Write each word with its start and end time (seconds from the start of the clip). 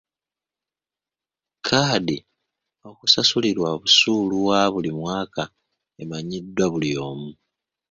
Kkaadi 1.57 2.17
okusasulirwa 2.89 3.69
busuulu 3.81 4.35
wa 4.47 4.59
buli 4.73 4.91
mwaka 4.99 5.43
emanyiddwa 6.01 6.65
buli 6.71 6.89
omu. 7.07 7.29